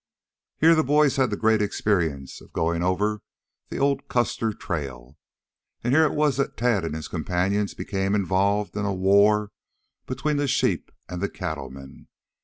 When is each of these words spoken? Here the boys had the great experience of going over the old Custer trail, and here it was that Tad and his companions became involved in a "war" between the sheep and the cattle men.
Here 0.57 0.73
the 0.73 0.83
boys 0.83 1.17
had 1.17 1.29
the 1.29 1.37
great 1.37 1.61
experience 1.61 2.41
of 2.41 2.51
going 2.53 2.81
over 2.81 3.21
the 3.69 3.77
old 3.77 4.07
Custer 4.07 4.51
trail, 4.51 5.15
and 5.83 5.93
here 5.93 6.05
it 6.05 6.15
was 6.15 6.37
that 6.37 6.57
Tad 6.57 6.83
and 6.83 6.95
his 6.95 7.07
companions 7.07 7.75
became 7.75 8.15
involved 8.15 8.75
in 8.75 8.83
a 8.85 8.95
"war" 8.95 9.51
between 10.07 10.37
the 10.37 10.47
sheep 10.47 10.91
and 11.07 11.21
the 11.21 11.29
cattle 11.29 11.69
men. 11.69 12.07